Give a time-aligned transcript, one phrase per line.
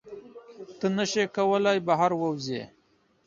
[0.79, 2.61] ته نشې کولی بهر ووځې.